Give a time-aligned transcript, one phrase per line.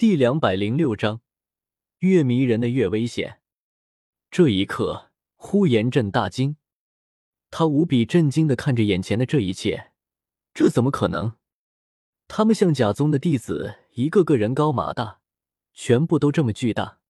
[0.00, 1.20] 第两百零六章，
[1.98, 3.42] 越迷人的越危险。
[4.30, 6.56] 这一刻，呼延震大惊，
[7.50, 9.92] 他无比震惊的看着眼前的这一切，
[10.54, 11.34] 这怎么可能？
[12.28, 15.20] 他们象甲宗的弟子，一个个人高马大，
[15.74, 17.00] 全部都这么巨大。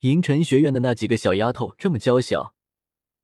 [0.00, 2.54] 银尘学院的那几个小丫头这么娇小，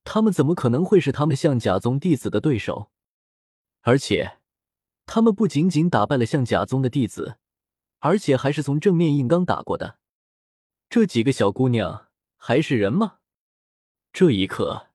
[0.05, 2.91] 他们怎么可能会是他们象甲宗弟子的对手？
[3.81, 4.37] 而且，
[5.07, 7.39] 他们不仅仅打败了象甲宗的弟子。
[8.05, 9.99] 而且还是从正面硬刚打过的，
[10.91, 13.19] 这几个小姑娘还是人吗？
[14.13, 14.89] 这一刻，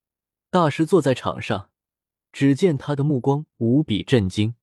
[0.49, 1.69] 大师坐在场上，
[2.33, 4.55] 只见他的目光无比震惊，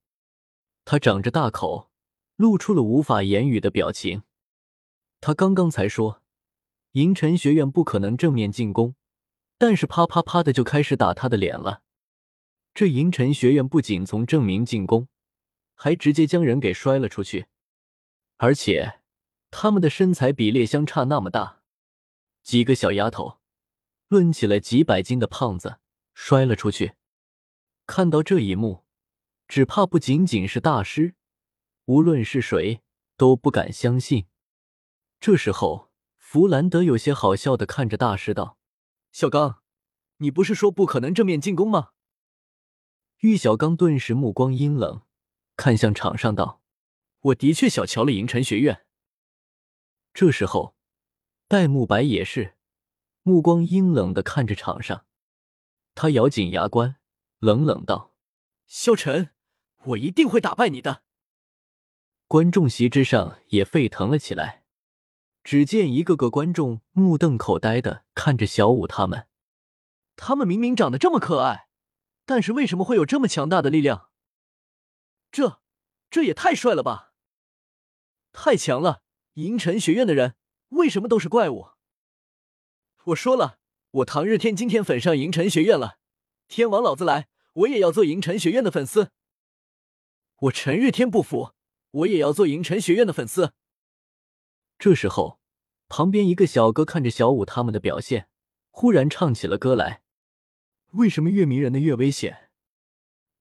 [0.85, 1.91] 他张着大口，
[2.37, 4.25] 露出了无法言语的表情。
[5.23, 6.21] 他刚刚才说，
[6.93, 8.95] 银尘学院不可能正面进攻，
[9.57, 11.81] 但是啪啪啪的就开始打他的脸了。
[12.75, 15.09] 这银尘学院不仅从正面进攻，
[15.75, 17.47] 还直接将人给摔了出去。
[18.39, 19.01] 而且，
[19.51, 21.63] 他们的身材比例相差那么大，
[22.43, 23.39] 几个小丫头
[24.09, 25.79] 抡起了几百斤的胖子
[26.13, 26.95] 摔了出去。
[27.87, 28.85] 看到这一幕，
[29.47, 31.15] 只怕不仅仅是大师，
[31.85, 32.83] 无论是谁
[33.17, 34.27] 都不敢相信。
[35.21, 38.59] 这时候，弗兰德有些好笑的看着大师道
[39.13, 39.63] ：“小刚，
[40.17, 41.91] 你不是说不可能正面进攻吗？”
[43.21, 45.03] 玉小刚顿时目光阴冷，
[45.57, 46.63] 看向场上道。
[47.25, 48.85] 我的确小瞧了银尘学院。
[50.13, 50.77] 这时候，
[51.49, 52.57] 戴沐白也是
[53.23, 55.07] 目光阴冷的看着场上，
[55.95, 56.97] 他咬紧牙关，
[57.39, 58.15] 冷冷道
[58.69, 59.31] ：“萧晨，
[59.85, 61.03] 我一定会打败你的。”
[62.29, 64.65] 观众席之上也沸腾了起来，
[65.43, 69.29] 只见一个个观众目瞪口呆的看着小舞他们，
[70.17, 71.69] 他们明明长得这么可爱，
[72.27, 74.11] 但是为什么会有这么强大的力量？
[75.33, 75.63] 这，
[76.11, 77.14] 这也太帅了吧！
[78.35, 79.01] 太强了！
[79.35, 80.35] 银尘学院的人
[80.71, 81.69] 为什么都是怪物？
[83.05, 83.59] 我说了，
[83.93, 85.99] 我唐日天今天粉上银尘学院了。
[86.49, 89.13] 天王老子来，我也要做银尘学院的粉丝。
[90.41, 91.53] 我陈日天不服，
[91.93, 93.55] 我也要做银尘学院的粉丝。
[94.79, 95.41] 这时候，
[95.89, 98.29] 旁边一个小哥看着小舞他们的表现，
[98.71, 100.03] 忽然唱起了歌来。
[100.91, 102.51] 为什么越迷人的越危险？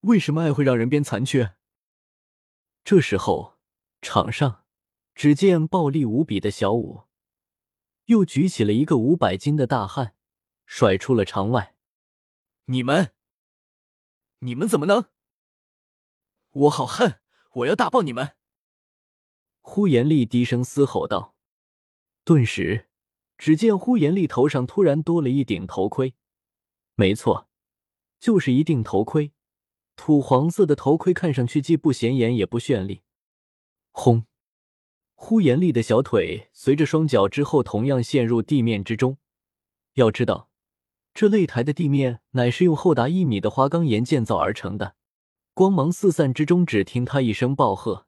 [0.02, 1.56] 为什么爱会让人变残缺？
[2.84, 3.58] 这时候，
[4.00, 4.63] 场上。
[5.16, 7.04] 只见暴力无比的小舞，
[8.06, 10.16] 又举起了一个五百斤的大汉，
[10.66, 11.76] 甩出了场外。
[12.66, 13.14] 你们，
[14.40, 15.06] 你们怎么能？
[16.52, 17.20] 我好恨！
[17.54, 18.36] 我要大爆你们！
[19.62, 21.36] 呼延丽低声嘶吼道。
[22.24, 22.90] 顿时，
[23.38, 26.16] 只见呼延丽头上突然多了一顶头盔。
[26.96, 27.48] 没错，
[28.20, 29.34] 就是一顶头盔，
[29.96, 33.04] 土黄色的头盔，看上去既不显眼也不绚丽。
[33.92, 34.26] 轰！
[35.26, 39.20] 呼延丽的小腿随着双脚之后同样陷入地面之中。
[39.94, 40.50] 要知道，
[41.14, 44.96] 这擂台的地面乃是用厚达一米的花岗岩建造而成的。
[45.54, 48.06] 光芒四散之中，只听他一声暴喝，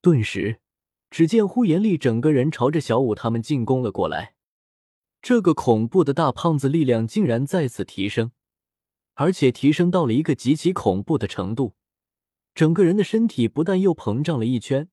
[0.00, 0.60] 顿时，
[1.10, 4.36] 只见呼延丽整个人朝着小舞他们进攻了过来。
[5.20, 8.32] 这个恐怖的大胖子力量竟然再次提升，
[9.12, 11.74] 而且提升到了一个极其恐怖的程度，
[12.54, 14.88] 整个人的身体不但又膨胀了一圈。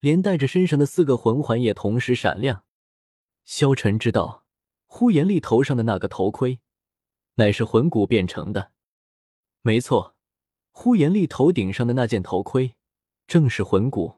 [0.00, 2.64] 连带着身上的四个魂环也同时闪亮。
[3.44, 4.44] 萧晨知道，
[4.86, 6.60] 呼延丽头上的那个头盔，
[7.34, 8.72] 乃是魂骨变成的。
[9.62, 10.16] 没错，
[10.70, 12.74] 呼延丽头顶上的那件头盔，
[13.26, 14.16] 正是魂骨。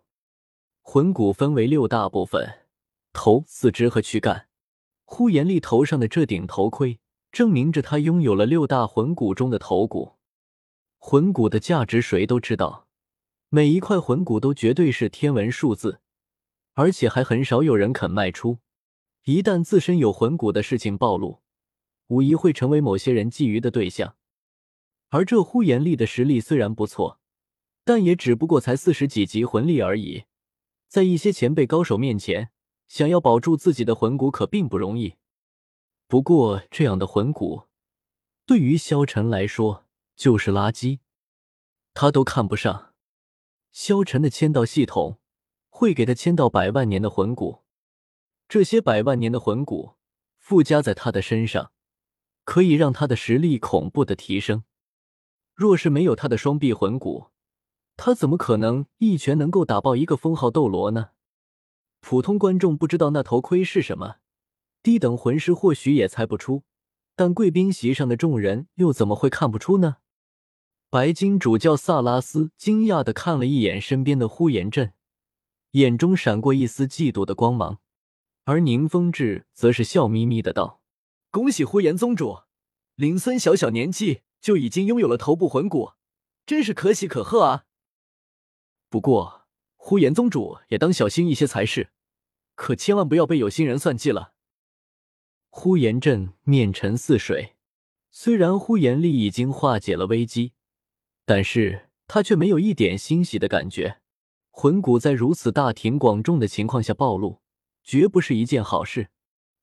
[0.83, 2.67] 魂骨分为六大部分：
[3.13, 4.49] 头、四肢和躯干。
[5.05, 7.01] 呼延丽头上的这顶头盔，
[7.31, 10.17] 证明着他拥有了六大魂骨中的头骨。
[10.99, 12.88] 魂骨的价值，谁都知道。
[13.51, 16.01] 每一块魂骨都绝对是天文数字，
[16.75, 18.59] 而且还很少有人肯卖出。
[19.25, 21.41] 一旦自身有魂骨的事情暴露，
[22.09, 24.17] 无疑会成为某些人觊觎的对象。
[25.09, 27.21] 而这呼延丽的实力虽然不错，
[27.85, 30.25] 但也只不过才四十几级魂力而已，
[30.87, 32.51] 在一些前辈高手面前，
[32.87, 35.15] 想要保住自己的魂骨可并不容易。
[36.07, 37.63] 不过，这样的魂骨
[38.45, 40.99] 对于萧晨来说就是垃圾，
[41.95, 42.88] 他都看不上。
[43.81, 45.21] 萧晨的签到系统
[45.69, 47.61] 会给他签到百万年的魂骨，
[48.49, 49.93] 这些百万年的魂骨
[50.37, 51.71] 附加在他的身上，
[52.43, 54.65] 可以让他的实力恐怖的提升。
[55.55, 57.29] 若是没有他的双臂魂骨，
[57.97, 61.11] 他怎么可能一拳能够打爆一个封号斗罗呢？
[62.01, 64.17] 普通观众不知道那头盔是什么，
[64.83, 66.65] 低等魂师或许也猜不出，
[67.15, 69.99] 但贵宾席上的众人又怎么会看不出呢？
[70.91, 74.95] 白金主教萨拉斯惊讶的看了一眼身边的呼延震，
[75.73, 77.81] 眼中闪过一丝嫉妒的光芒。
[78.45, 80.81] 而宁风致则是笑眯眯的道
[81.31, 82.39] ：“恭喜呼延宗主，
[82.95, 85.93] 林孙小小年纪就已经拥有了头部魂骨，
[86.47, 87.67] 真是可喜可贺啊！
[88.89, 89.47] 不过，
[89.77, 91.91] 呼延宗主也当小心一些才是，
[92.55, 94.33] 可千万不要被有心人算计了。”
[95.51, 97.57] 呼延震面沉似水，
[98.11, 100.55] 虽然呼延丽已经化解了危机，
[101.29, 104.01] 但是他却没有一点欣喜的感觉。
[104.51, 107.43] 魂骨在如此大庭广众的情况下暴露。
[107.85, 109.09] 绝不是一件好事。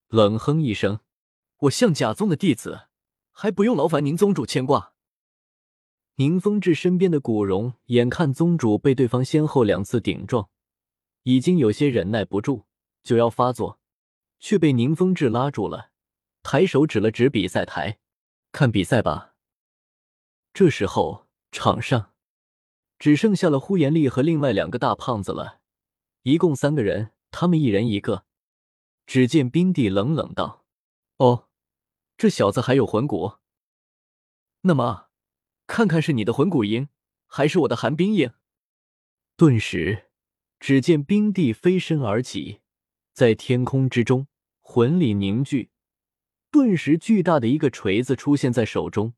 [0.08, 1.00] 冷哼一声
[1.62, 2.88] ：“我向贾宗的弟子，
[3.32, 4.94] 还不用劳烦您宗主牵挂。”
[6.18, 10.50] 宁风致身边的古荣眼看宗主被对方先后两次顶撞，
[11.22, 12.64] 已经有些忍耐不住，
[13.04, 13.80] 就要发作，
[14.40, 15.92] 却被宁风致拉住了，
[16.42, 18.00] 抬手指了指比赛台
[18.52, 19.36] ：“看比赛吧。”
[20.52, 21.25] 这时候，
[21.56, 22.12] 场上
[23.00, 25.62] 只剩下了呼延丽和另外两个大胖子了，
[26.24, 27.14] 一共三个人。
[27.32, 28.26] 他们一人一个。
[29.06, 30.66] 只见冰帝冷冷道
[31.18, 31.48] ：“哦，
[32.18, 33.36] 这小子还有魂骨。
[34.64, 35.08] 那么，
[35.66, 36.90] 看看是你的魂骨赢，
[37.26, 38.34] 还是我的寒冰赢？”
[39.38, 40.10] 顿时，
[40.60, 42.60] 只见冰帝飞身而起，
[43.14, 44.28] 在天空之中，
[44.60, 45.72] 魂力凝聚，
[46.52, 49.14] 顿时巨大的一个锤子出现在手中，